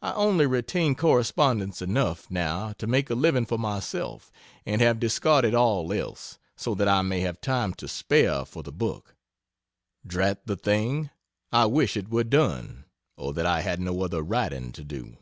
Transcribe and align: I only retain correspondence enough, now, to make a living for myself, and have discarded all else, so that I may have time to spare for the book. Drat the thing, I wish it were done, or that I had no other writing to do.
I 0.00 0.12
only 0.12 0.46
retain 0.46 0.94
correspondence 0.94 1.82
enough, 1.82 2.30
now, 2.30 2.74
to 2.74 2.86
make 2.86 3.10
a 3.10 3.16
living 3.16 3.44
for 3.44 3.58
myself, 3.58 4.30
and 4.64 4.80
have 4.80 5.00
discarded 5.00 5.52
all 5.52 5.92
else, 5.92 6.38
so 6.54 6.76
that 6.76 6.86
I 6.86 7.02
may 7.02 7.22
have 7.22 7.40
time 7.40 7.74
to 7.74 7.88
spare 7.88 8.44
for 8.44 8.62
the 8.62 8.70
book. 8.70 9.16
Drat 10.06 10.46
the 10.46 10.54
thing, 10.54 11.10
I 11.50 11.66
wish 11.66 11.96
it 11.96 12.08
were 12.08 12.22
done, 12.22 12.84
or 13.16 13.32
that 13.34 13.46
I 13.46 13.62
had 13.62 13.80
no 13.80 14.02
other 14.04 14.22
writing 14.22 14.70
to 14.70 14.84
do. 14.84 15.16